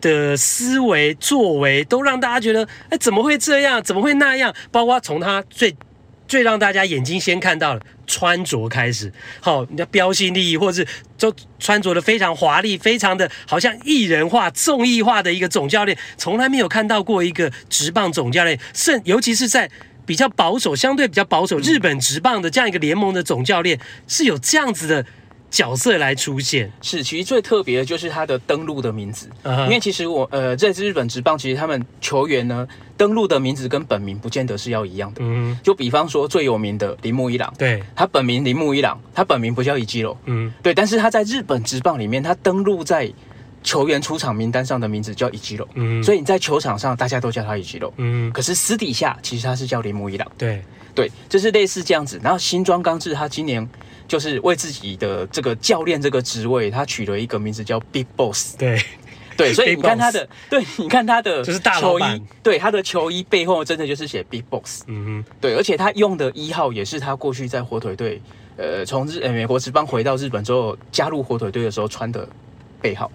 [0.00, 3.82] 的思维作为都让大家觉得，哎，怎么会这样？
[3.82, 4.54] 怎么会那样？
[4.70, 5.74] 包括从他最。
[6.28, 19.70] 最让大家眼睛先看到了穿着开始，好，你的标新立异，或者是就穿着的非常华丽，非常的好像艺人化、综艺化的一个总教练，从来没有看到过一个职棒总教练，甚尤其是在
[20.04, 25.06] 比较保守、相对比较保守日本职棒的这样一个联盟的总教练，是有这样子的。
[25.56, 29.64] 角色来出现是，其实最特别的就是他的登录的名字，uh huh.
[29.64, 35.22] 因为其实我呃，在日本职棒，其实他们球员呢登录的名字跟本名不见得是要一样的。
[35.22, 35.64] 嗯、uh，huh.
[35.64, 40.62] 就比方说最有名的铃木一朗，对，他本名铃木一朗，他本名不叫伊基罗，嗯、uh，huh.
[40.62, 43.10] 对，但是他在日本职棒里面，他登录在
[43.62, 46.04] 球员出场名单上的名字叫伊基罗，嗯、uh，huh.
[46.04, 48.32] 所以你在球场上大家都叫他伊基罗，嗯、uh，huh.
[48.34, 50.62] 可是私底下其实他是叫铃木一朗，对，
[50.94, 52.20] 对，就是类似这样子。
[52.22, 53.66] 然后新庄刚志他今年。
[54.08, 58.56] 就是为自己的这个教练这个职位，他取了一个名字叫 Big Boss。
[58.56, 58.80] 对，
[59.36, 64.84] 对， 所以你看他的，对，你看他的就是大球衣，对，他的球衣背后真的就是写 Big Boss。
[64.86, 68.20] 嗯哼，对，而且他用的一号也是他过去在火腿队，
[68.56, 72.28] 呃，从日呃美国职棒回到日本之后加入火腿队的时候穿的
[72.80, 73.10] 背号。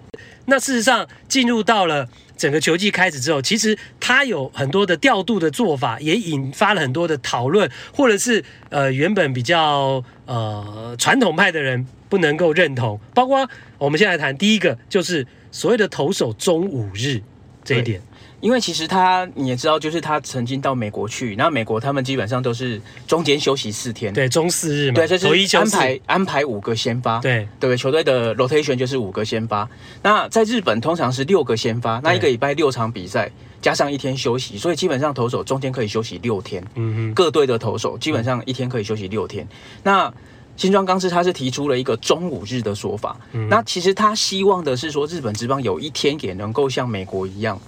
[0.46, 2.08] 那事实上进入到了。
[2.42, 13.00] 整个球季开始之后，其实他有很多的调度的做法，也引发了很多的讨论，或者是呃原本比较呃传统派的人不能够认同。
[13.14, 17.22] 包括我们现在谈第一个，就是所谓的投手中五日
[17.64, 18.02] 这一点。
[18.42, 29.70] 因为其实他你也知道，就是他曾经到美国去，那美国他们基本上都是中间休息四天，对，中四日嘛，对，就是安排安排五个先发，对，对，球队的 rotation 就是五个先发。
[30.02, 36.64] 那在日本通常是六个先发，那一个礼拜六场比赛加上一天休息，所以基本上投手中间可以休息六天。
[36.76, 39.46] 嗯嗯，各队的投手基本上一天可以休息六天。
[39.46, 39.50] 嗯、
[39.84, 40.14] 那
[40.58, 47.60] 新庄刚志他是提出了一个中午日的说法，嗯、那其实他希望的是说日本职棒有一天也能够像美国一样。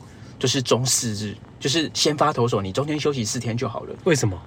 [0.43, 3.95] 就是中四日，就是先发投手，你中间休息四天就好了。
[4.03, 4.38] 为什么？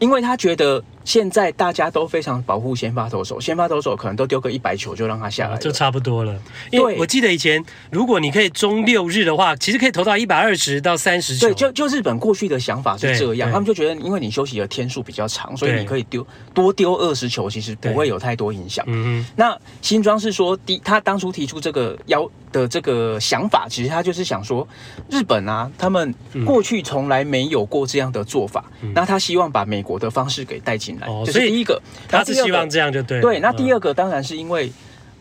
[0.00, 6.36] 因为他觉得现在大家都非常保护先发投手，先发投手可能都丢个一百球就让他下来，啊，就差不多了。
[6.72, 11.46] 因为我记得以前，如果你可以中六日的话，其实可以投到一百二十到三十球。
[11.46, 18.84] 对，就就日本过去的想法是这样，他们就觉得因为你休息的天数比较长，所以你可以丢多丢二十球，其实不会有太多影响。
[18.88, 19.26] 嗯嗯。
[19.36, 24.66] 那新庄是说，第他当初提出这个要的这个想法，其实他就是想说，
[25.08, 26.12] 日本啊，他们
[26.44, 31.80] 过去从来没有过这样的做法，嗯、那他希望把美国的方式给带进来，这、哦、是第一个。
[32.08, 33.20] 他是希望这样就对。
[33.20, 34.70] 对，那第二个当然是因为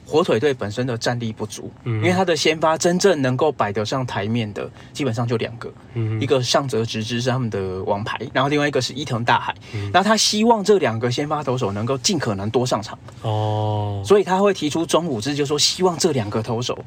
[0.05, 9.55] 火腿队本身的战力不足，嗯、因为他的先发真正能够摆得上台面的，基本上就两个，嗯、一个上泽直之是他们的王牌，然后另外一个是伊藤大海。
[9.73, 16.77] 嗯、那他希望这两个先发投手能够尽可能多上场，哦，所以他会提出中武制，就是说希望这两个投手。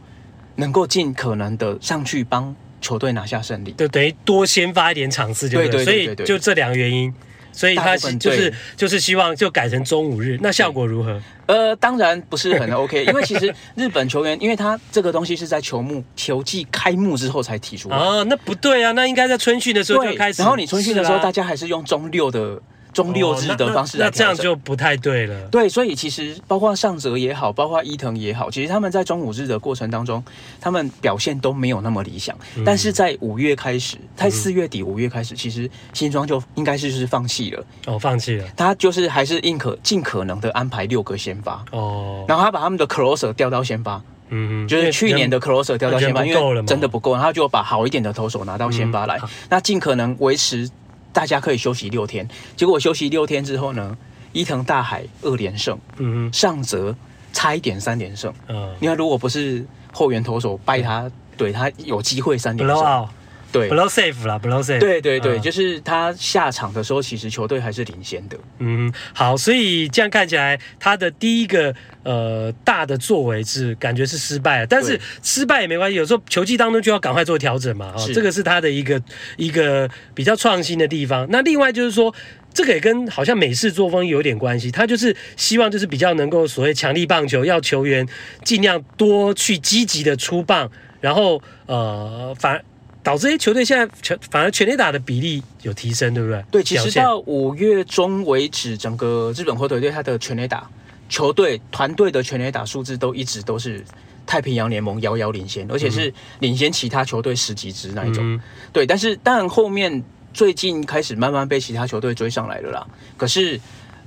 [0.61, 7.15] 能够尽可能的上去帮球队拿下胜利，就等于多先发一点场次就对，对，对，对，对，对，所以就这两个原因，
[7.59, 11.21] 所以他就是就是希望就改成中五日，那效果如何？
[11.47, 22.63] 呃，当然不是很 OK， 因为其实日本球员，因为他这个东西是在球幕球季开幕之后才提出来啊，那不对啊，那应该在春训的时候就开始，然后你春训的时候大家还是用中六的。
[22.93, 25.49] 中六日的方式来、哦那，那这样就不太对了。
[25.49, 30.23] 对，所以其实包括上泽也好，包括伊藤也好，其实他们在中五日的过程当中，
[30.61, 32.37] 他们表现都没有那么理想。
[32.57, 37.65] 嗯、但是在五月开始，在四月底五月开始，其实新庄就应该是就是放弃了。
[37.87, 38.45] 哦，放弃了。
[38.57, 41.65] 他就是还是尽可尽可能的安排六个先发。
[41.73, 42.25] 哦。
[42.27, 44.03] 然后他把他们的 closer 调到先发。
[44.31, 44.69] 嗯嗯。
[44.69, 50.69] 就是去年的 closer 调到先发，因为真的不够，然后就把好一点的投手拿到先发来，嗯、那尽可能维持。
[51.13, 53.97] 大家可以休息六天，结果休息六天之后呢，
[54.33, 56.95] 伊藤大海二连胜，嗯，上泽
[57.33, 63.09] 差一点三连胜，嗯，你看如果不是后援投手拜他，嗯、对他有机会三连胜。
[63.51, 64.79] 对，blow safe 啦，blow safe。
[64.79, 68.37] 对对对，嗯、就是他下场的时候，其实球队还是领先的。
[68.59, 77.87] 嗯，好，所以这样看起来，他的第一个呃大的作为是感觉是失败了，但是失败也没关系，有时候球技当中就要赶快做调整嘛。
[77.87, 79.01] 啊、哦，这个是他的一个
[79.37, 81.27] 一个比较创新的地方。
[81.31, 82.15] 那另外就是说，
[82.53, 88.07] 这个也跟好像美式作风有点关系，他就是希望就是比较能够所谓强力棒球，要球员
[88.45, 92.63] 尽量多去积极的出棒，然后呃反。
[93.09, 96.45] 导致这些球队现在全反而全垒打的比例有提升，对不对？
[96.51, 100.69] 对，其实到五月中为止，整个日本火腿队他的全垒打
[101.09, 103.83] 球队团队的全垒打数字都一直都是
[104.27, 108.23] 太平洋联盟遥遥领先，而且是领先其他球队十几支那一种。
[108.23, 108.39] 嗯、
[108.75, 112.87] 对，但是但后面最近开始慢慢被其他球队追上来了啦。
[113.17, 113.59] 可是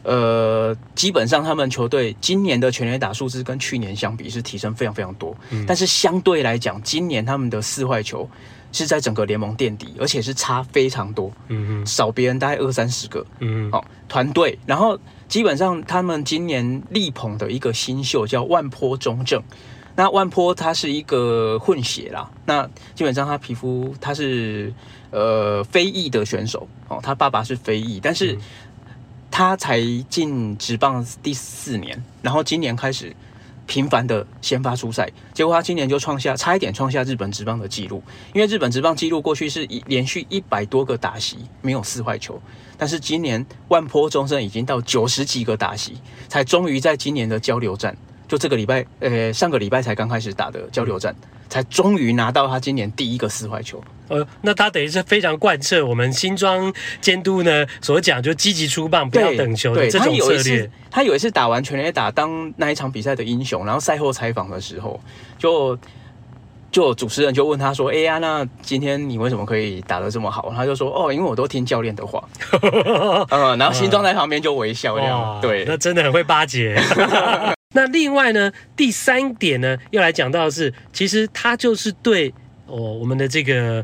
[0.03, 8.29] 呃，基本上他们球队今年的全垒打数字跟去年相比是提升非常非常多，嗯、但是相对来讲，今年他们的四坏球。
[8.71, 19.41] 是在整个联盟垫底，而且是差非常多，嗯哼，少别人大概二三十个，嗯哼，好团队，然后基本上他们今年力捧的一个新秀叫万坡中正，
[19.95, 24.73] 那万坡他是一个混血啦，那基本上他皮肤他是
[25.11, 28.37] 呃非裔的选手，哦，他爸爸是非裔，但是
[29.29, 33.15] 他才进职棒第四年，然后今年开始。
[33.65, 42.41] 频繁的先发出赛，结果他今年就创下差一点创下日本职棒的纪录，因为日本职棒纪录过去是一连续一百多个打席没有四坏球，
[42.77, 45.95] 但是今年万波中正已经到九十几个打席，
[46.27, 47.95] 才终于在今年的交流战。
[48.31, 51.13] 就这个礼拜，呃，上个礼拜才刚开始打的交流战，
[51.49, 53.83] 才终于拿到他今年第一个四坏球。
[54.07, 60.71] 呃，那他等于是非常贯彻我们新庄监督呢所讲，就积极出棒，不要等球的这种策略。
[60.89, 64.97] 他有一次打完全垒打，当那一场比赛的英雄，然后赛后采访的时候，
[65.37, 65.77] 就
[66.71, 72.23] 就主持人就问他说：“哎呀，那今天你为什么可以打得这么好？”他就说：“哦，因为我都听教练的话。
[73.29, 75.37] ”嗯，然后新庄在旁边就微笑这样。
[75.41, 76.81] 对，那真的很会巴结。
[77.73, 82.33] 那另外呢，第三点呢，要来讲到的是，其实他就是对
[82.65, 83.83] 哦，我们的这个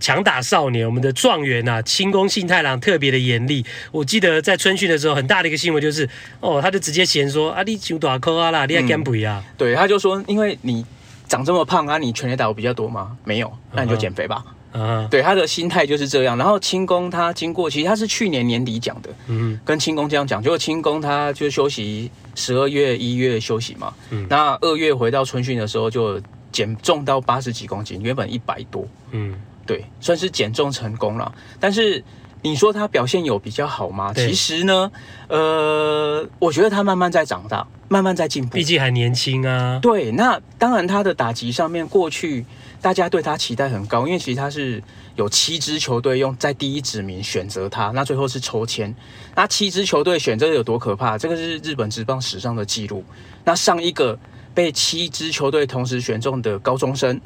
[0.00, 3.64] 强打少年，我们的状元啊，清宫信太郎特别的严厉。
[3.92, 6.08] 我记得在春训的时候，很大的一个新闻就是，
[6.40, 9.44] 哦，他就直接嫌说啊，你球大颗啊啦，你还减肥啊？
[9.56, 10.84] 对，他就说，因为你
[11.26, 13.16] 长这么胖啊，你全垒打我比较多吗？
[13.24, 14.44] 没有，那你就减肥吧。
[14.78, 16.38] Uh 对，他的心态就是这样。
[16.38, 26.20] 然后清宫他经过，其实他是去年年底讲的，嗯，跟清宫这样讲，结果清宫他就休息十二月、一月休息嘛，嗯，那二月回到春训的时候就
[26.52, 29.34] 减重到八十几公斤，原本一百多，嗯，
[29.66, 31.32] 对，算是减重成功了。
[31.58, 32.02] 但是
[32.42, 34.12] 你说他表现有比较好吗？
[34.14, 34.90] 其实呢，
[35.26, 39.80] 呃，我觉得他慢慢在长大，慢慢在进步，毕竟还年轻啊。
[39.82, 42.46] 对，那当然他的打击上面，过去
[42.80, 44.82] 大家对他期待很高，因为其实他是
[45.16, 48.94] 有七支球队用在第一指名选择他，那最后是抽签，
[49.34, 51.18] 那七支球队选这个有多可怕？
[51.18, 53.04] 这个是日本职棒史上的记录。
[53.44, 54.18] 那上一个
[54.54, 57.20] 被七支球队同时选中的高中生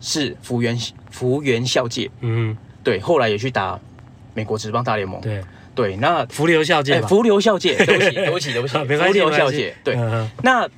[0.00, 0.78] 是福原
[1.10, 3.78] 福原孝介，嗯，对，后来也去打
[4.34, 5.42] 美国职棒大联盟，对。
[5.74, 9.94] 对，那福流孝介，福流孝介，对不起，对不起，对不起， 福流孝介，对。
[9.94, 10.68] 嗯、那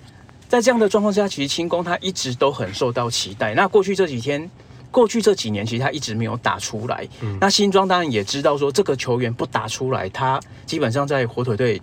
[0.55, 3.55] 在这样的状况之下，其实清宫他一直都很受到期待。
[3.55, 4.49] 那过去这几天，
[4.89, 7.05] 过去这几年，其实他一直没有打出来。
[7.23, 11.83] 嗯、那新庄当然也知道说，这个球员不打出来，他基本上在火腿队，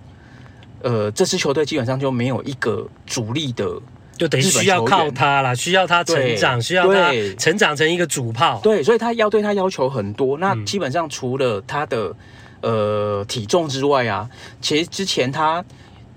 [0.84, 3.70] 呃，这支球队基本上就没有一个主力的，
[4.16, 8.62] 就等于需要靠他了，需要他成长，需要他成长成一个主炮。
[8.64, 10.38] 对，所以他要对他要求很多。
[10.38, 12.16] 那基本上除了他的。
[12.64, 14.30] 呃，体重之外啊，
[14.62, 15.66] 其实之前他，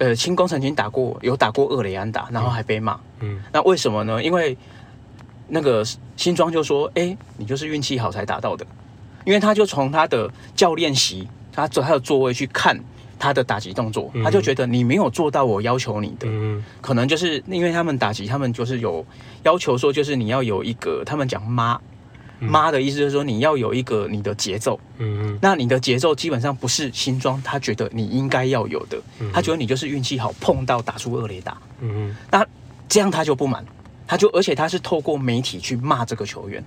[0.04, 3.00] 呃，清宫曾经打过，有打过二雷安打，然后还被骂。
[3.20, 4.22] 嗯，那为什么呢？
[4.22, 4.54] 因为
[5.48, 5.82] 那个
[6.14, 8.66] 新庄就说：“哎、欸，你就是运气好才打到的。”
[9.24, 12.78] 因为他就从他的教练席，他坐他的座位去看
[13.18, 16.28] 他的打击动作，他就觉得你没有做到我要求你的。
[16.28, 19.02] 嗯，可能就是因为他们打击，他们就是有
[19.44, 21.80] 要求说，就是你要有一个，他们讲妈。
[22.48, 25.28] 妈的意思就是说，你要有一个你的节奏，嗯。
[25.28, 28.98] 嗯，那你的节奏基本上不是新庄他觉得你应该要有的，
[29.32, 32.08] 他觉得你就是运气好碰到打出二垒打，嗯。
[32.08, 32.46] 嗯，那
[32.88, 33.64] 这样他就不满，
[34.06, 36.64] 他就而且他是透过媒体去骂这个球员，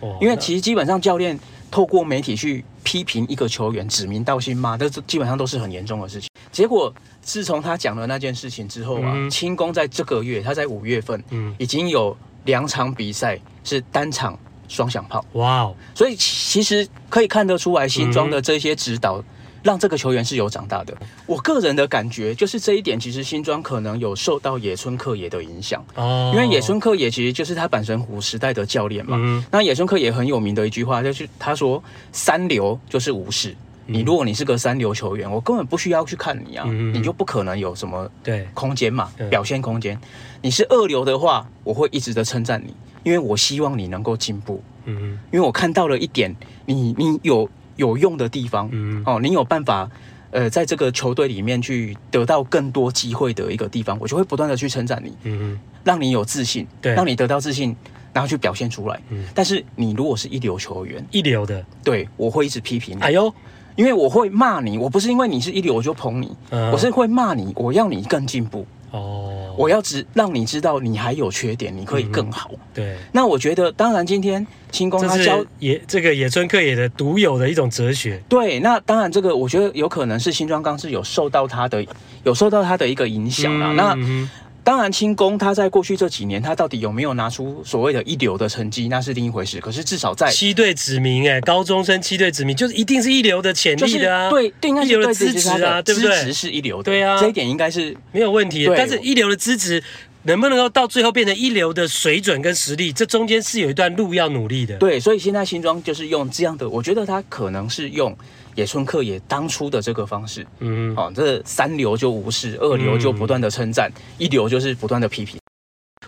[0.00, 1.38] 哦，因为其实基本上教练
[1.70, 6.28] 透过媒体去批评一个球员，指名道姓骂，这基本上都是很严重的事情。
[6.50, 14.38] 结果自从他讲了那件事情之后啊，清宫在这个月，他在五月份，嗯，已经有两场比赛是单场。
[14.72, 15.76] 双响炮，哇 Wow！
[15.94, 19.22] 所以其实可以看得出来，新庄的这些指导
[19.62, 20.96] 让这个球员是有长大的。
[21.26, 26.32] 我个人的感觉就是这一点，其实新庄可能有受到野村克也的影响哦。
[26.34, 29.16] 因为野村克也其实就是他阪神虎时代的教练嘛。
[29.20, 33.54] 嗯、那野村克也很有名的一句话就是他说：“三流就是武士。
[33.92, 38.46] 你如果你是个三流球员，我根本不需要去看你啊，嗯、你就不可能有什么对。
[38.54, 39.98] 空间嘛，表现空间。
[40.40, 42.74] 你是二流的话，我会一直的称赞你。”
[43.04, 45.02] 因为我希望你能够进步，嗯哼，
[45.32, 46.32] 因为我看到了一点
[46.66, 49.90] 你你有有用的地方，嗯哼，哦，你有办法，
[50.30, 57.74] 呃，在这个球队里面去得到更多机会的一个地方，我就会不断的去称赞你，嗯哼，让你有自信，对，让你得到自信，
[58.12, 63.34] 然后去表现出来，嗯，但是你如果是一流球员，一流的，对，我会一直批评你，哎呦，
[63.76, 68.66] 因为我会骂你，我不是因为你是一流我就捧你，嗯，我是会骂你，我要你更进步。
[68.90, 72.50] 哦，我要知让你知道你还有缺点，你可以更好。
[72.52, 78.22] 嗯、对，那我觉得，当然今天清宫他教野这个野村克也的独有的一种哲学。
[78.28, 81.82] 对，那当然这个我觉得有可能是新庄刚是有受到他的
[82.24, 83.72] 有受到他的一个影响啊。
[83.72, 84.28] 嗯、那。
[84.62, 89.60] 嗯当然，清宫他在过去这几年，他到底有没有拿出所谓的一流的成绩，那是另一回事。
[89.60, 96.16] 可是至少在七队指名，哎，高中生七队指名，就是一定是一流的潜力的啊，对，对，应该是一流的资质啊，对不对？
[96.16, 98.70] 资质是一流的，对啊，这一点应该是没有问题。
[98.76, 99.82] 但是一流的资质
[100.22, 104.76] 能不能够到最后变成一流的水准跟实力，这中间是有一段路要努力的。
[104.78, 108.16] 对，所以现在新庄就是用这样的，我觉得他可能是用。
[108.54, 115.38] 野村克也当初的这个方式，嗯，哦，这三流就无视，二流就不断的称赞，嗯、一流就是不断的批评。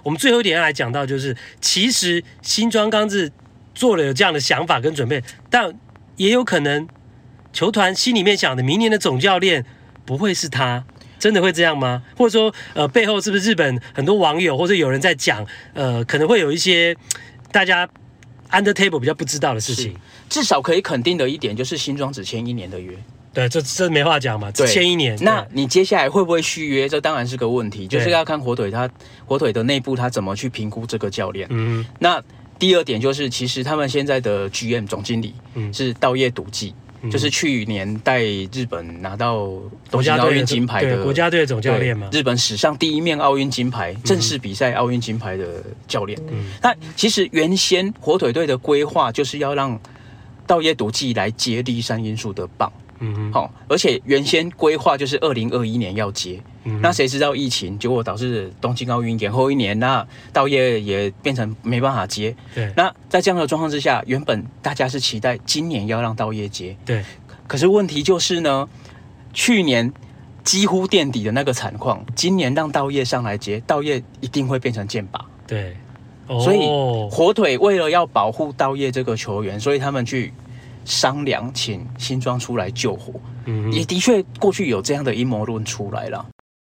[0.03, 3.33] 我们最后一点要来讲到，就是其实新庄刚志
[3.75, 5.73] 做了有这样的想法跟准备，但
[6.17, 6.87] 也有可能
[7.53, 9.65] 球团心里面想的，明年的总教练
[10.05, 10.85] 不会是他，
[11.19, 12.03] 真的会这样吗？
[12.19, 16.95] 或者说，呃，背后是不是日本很多网友或者有人在讲，呃，可能会有一些
[17.51, 17.89] 大家
[18.51, 19.97] under table 比较不知道的事情。
[20.35, 22.93] 至少可以肯定的一点就是新庄只签一年的约，
[23.33, 25.17] 对，这这没话讲嘛，只签一年。
[25.21, 26.89] 那你接下来会不会续约？
[26.89, 28.91] 这当然是个问题，就是要看火腿他
[29.25, 31.47] 火腿的内部他怎么去评估这个教练。
[31.51, 32.21] 嗯，那
[32.59, 35.35] 第二点就是，其实他们现在的 GM 总经理
[35.73, 36.75] 是稻叶笃纪，
[37.13, 39.53] 就是去年带日本拿到
[39.89, 46.21] 东京奥运金牌的国家队总教练嘛，日本史上第一面奥运金牌正式比赛奥运金牌的教练。
[46.29, 49.81] 嗯，那其实原先火腿队的规划就是要让。
[50.47, 62.35] 稻叶毒剂来接立山英树的棒，嗯哼，好，而且原先规划就是二零二一年要接，嗯、那谁知道疫情，结果导致东京奥运延后一年，那稻叶也变成没办法接。
[62.55, 67.03] 对，那在这样的状况之下，原本大家是期待今年要让稻叶接，对，
[67.47, 68.69] 可是问题就是呢，
[69.33, 69.93] 去年
[70.43, 75.77] 几乎垫底的那个惨况，今年让稻叶上来接，稻叶一定会变成箭靶，对。
[76.29, 76.67] 所以
[77.11, 80.33] 火腿为了要保护道叶这个球员，所以他们去
[80.85, 83.13] 商量，请新庄出来救火。
[83.47, 86.27] 嗯，也的确过去有这样的阴谋论出来了。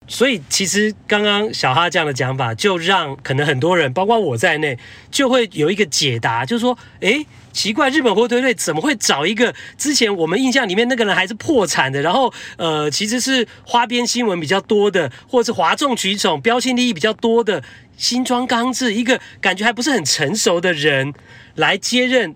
[0.10, 4.78] 所以其实刚刚小哈这样的讲法，就让可能很多人，包括我在内，
[5.12, 17.64] 就会有一个解答，就是说，诶，奇怪，日本火腿队怎么会找一个之前我们印象里面那个人还是破产的，然后呃，其实是花边新闻比较多的，或者是哗众取宠、标新立异比较多的
[17.96, 21.14] 新装刚志，一个感觉还不是很成熟的人
[21.54, 22.36] 来接任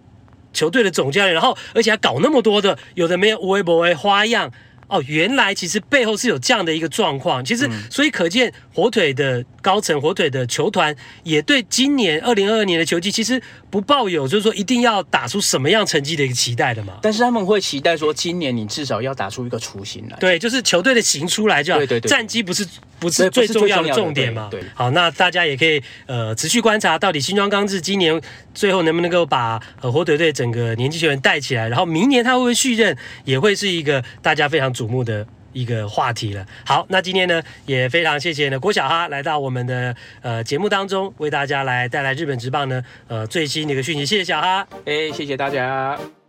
[0.54, 4.52] 球队的总教练，然后而且还搞那么多的有的没有微博花样。
[4.88, 17.00] 哦，原来其实背后是有这样的一个状况，其实所以可见火腿的高层、火腿的球团也对今年二零二二年的球季其实不抱有就是说一定要打出什么样成绩的一个期待的嘛。
[17.02, 20.18] 但是他们会期待说，今年你至少要打出一个雏形来。
[20.20, 21.80] 对，就是球队的形出来就好。
[21.80, 22.68] 对对对，战绩不是
[23.04, 24.48] 不是最重要的重点嘛。
[24.50, 28.20] 对，好，那大家也可以呃持续观察到底新庄刚志今年
[28.54, 32.96] 最后能不能够把呃火腿队整个年轻球员带起来，然后明年他会不会续任，
[33.26, 36.46] 也会是一个大家非常瞩目的一个话题了。
[36.66, 44.06] 好，那今天呢也非常谢谢呢郭小哈来到我们的呃节目当中，为大家来带来日本职棒呢呃最新的一个讯息。
[44.06, 46.23] 谢谢小哈，哎，谢谢大家。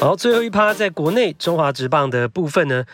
[0.00, 2.86] 好，最后一趴在国内中华职棒的部分呢。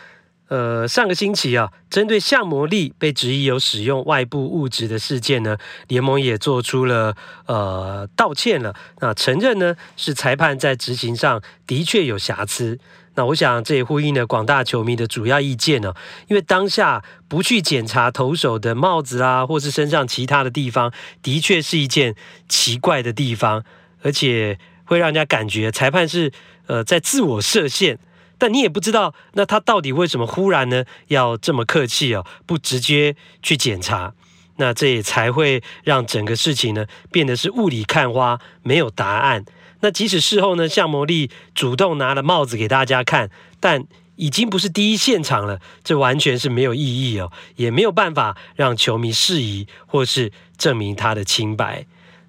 [0.49, 8.73] 呃，上个星期啊，针对向魔力被质疑有使用外部物质的事件呢，联盟也做出了呃道歉了。
[8.99, 12.77] 那承认呢是裁判在执行上的确有瑕疵。
[13.15, 15.93] 那我想这也呼应了广大球迷的主要意见呢，
[16.27, 20.91] 因为当下不去检查投手的帽子啊，或是身上其他的地方，
[21.21, 22.15] 的确是一件
[22.49, 23.63] 奇怪的地方，
[24.01, 26.31] 而且会让人家感觉裁判是
[26.67, 27.97] 呃在自我设限。
[28.39, 34.13] 但你也不知道，那他到底为什么忽然呢要这么客气哦，不直接去检查？
[34.57, 39.43] 那这也才会让整个事情呢变得是雾里看花，没有答案。
[39.79, 51.87] 那即使事后呢，向魔力主动拿了帽子给大家看，但已经不是第一现场了，这完全是没有意义哦，也没有办法让球迷释疑或是证明他的清白。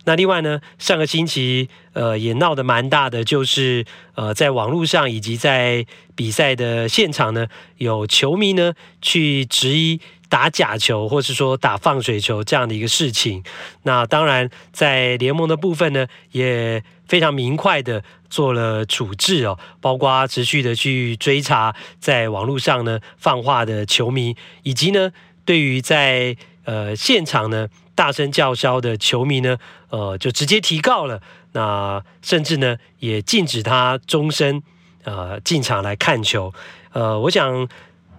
[0.08, 3.84] 那另外呢，上个星期呃也闹得蛮大的，就是
[4.14, 5.84] 呃在网络上以及在
[6.16, 7.46] 比赛的现场呢，
[7.76, 10.00] 有球迷呢去质疑
[10.30, 13.44] 打假球或是说打放水球这样的一个事情。
[13.82, 25.12] 那当然在联盟的部分呢，也非常明快的做了处置哦，包括持续的去追查在网络上呢放话的球迷，以及呢
[25.44, 26.34] 对于在
[26.68, 27.66] 呃现场呢。
[27.98, 29.58] 大声叫嚣的球迷呢，
[29.90, 31.20] 呃，就直接提告了。
[31.50, 34.62] 那甚至呢，也禁止他终身
[35.02, 36.54] 呃进场来看球。
[36.92, 37.68] 呃，我想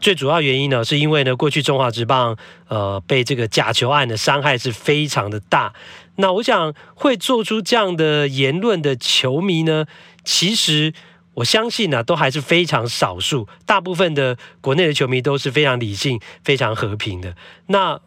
[0.01, 2.35] 最主要原因呢，是因为呢，过去中华职棒
[2.67, 5.71] 呃被这个假球案的伤害是非常的大。
[6.17, 9.85] 那我想会做出这样的言论的球迷呢，
[10.25, 10.93] 其实
[11.35, 13.47] 我相信呢，都还是非常少数。
[13.65, 17.33] 大部分的国内的球迷都是非常理性、非常和平的。
[17.67, 18.01] 那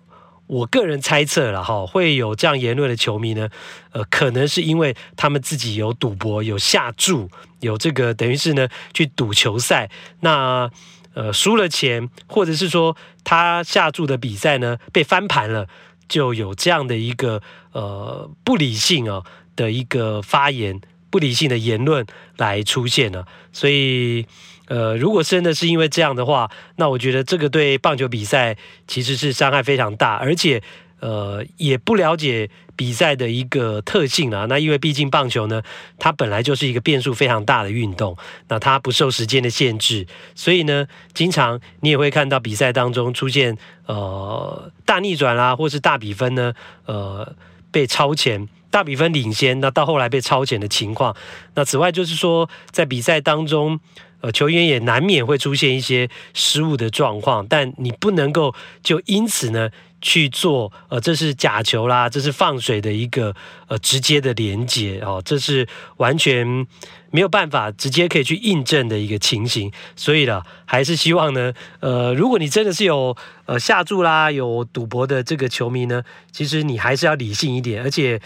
[0.53, 3.49] 我个人猜测了哈，会有这样言论的球迷呢，
[3.93, 7.31] 呃，可能是因为他们自己有赌博、有下注、
[7.61, 9.91] 有这个等于是呢去赌球赛，
[10.21, 10.71] 那
[11.15, 12.95] 呃输了钱，或者是说
[13.25, 15.67] 他下注的比赛呢被翻盘了，
[16.07, 17.41] 就有这样的一个
[17.73, 19.23] 呃不理性啊
[19.57, 20.79] 的一个发言、
[21.09, 24.27] 不理性的言论来出现了，所以。
[24.73, 28.57] 呃，如果真的是因为这样的话，那我觉得这个对棒球比赛
[28.89, 30.63] 其实是伤害非常大，而且
[31.01, 34.47] 呃也不了解比赛的一个特性啊。
[34.49, 35.61] 那因为毕竟棒球呢，
[35.99, 38.17] 它本来就是一个变数非常大的运动，
[38.49, 46.55] 那它不受时间的限制，所以呢，经常你也会看到比赛当中出现呃大逆转啦，或是大比分呢，
[46.87, 47.35] 呃
[47.71, 51.15] 被超前，大比分领先，那到后来被超前的情况。
[51.57, 53.79] 那此外就是说，在比赛当中。
[54.23, 59.69] 呃，球员也难免会出现一些失误的状况，但你不能够就因此呢
[60.01, 63.35] 去做呃，这是假球啦，这是放水的一个
[63.67, 65.67] 呃直接的连接哦，这是
[65.97, 66.47] 完全
[67.11, 69.73] 没有办法直接可以去印证的一个情形。
[69.97, 73.17] 所以呢，还是希望呢，呃，如果你真的是有
[73.47, 78.21] 呃下注啦、有赌博的这个球迷呢，其实你还是要理性一点，而且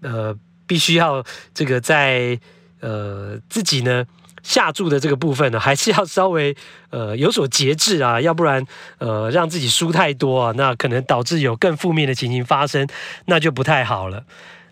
[0.00, 0.32] 呃，
[0.68, 2.38] 必须要这个在
[2.78, 4.06] 呃自己呢。
[4.42, 6.54] 下注的这个部分呢， 还是要稍微
[6.90, 8.64] 呃有所节制啊，要不然
[8.98, 12.86] 呃让自己输太多啊，那可能导致有更负面的情形发生，
[13.26, 14.24] 那就不太好了。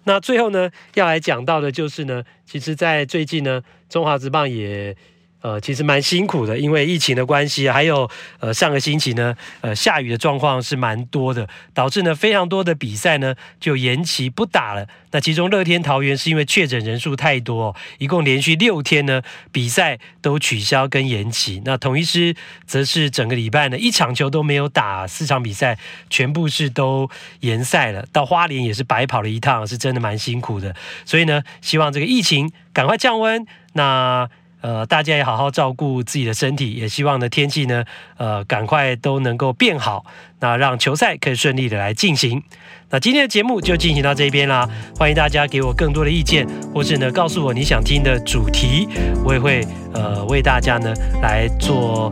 [0.05, 4.97] 那最后呢，要来讲到的就是呢，其实，在最近呢，中华职棒也
[5.41, 8.11] 呃，其实蛮辛苦的，因为疫情的关系，还有
[8.41, 14.87] 呃上个星期呢，呃下雨的状况是蛮多的，导致呢非常多的比赛呢就延期不打了。
[15.13, 19.23] 那其中乐天桃园是因为确诊人数太多，一共连续六天呢
[19.53, 21.63] 比赛都取消跟延期。
[21.65, 22.35] 那统一师
[22.67, 25.79] 则是整个礼拜呢一场球都没有打，四场比赛
[26.11, 27.09] 全部是都
[27.41, 28.05] 延赛了。
[28.13, 30.75] 到花莲也是白跑了一趟，是真的蛮辛苦的。
[31.05, 33.47] 所以呢，希望这个疫情赶快降温。
[33.75, 34.29] 那
[34.61, 37.85] 呃，大家也好好照顾自己的身体，也希望呢天气呢，
[38.17, 40.05] 呃，赶快都能够变好，
[40.41, 42.43] 那让球赛可以顺利的来进行。
[42.91, 48.89] 那今天的节目就进行到这边啦，欢迎大家给我更多的意见，或是呢告诉我你想听的主题，
[49.25, 50.93] 我也会呃为大家呢
[51.23, 52.11] 来做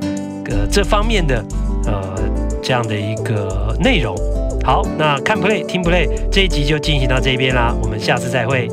[0.51, 1.45] 呃这方面的
[1.87, 2.15] 呃
[2.63, 4.15] 这样的一个内容。
[4.63, 8.69] 好，那看 play 听 play 这一集就进行到这边啦，我们下次再会。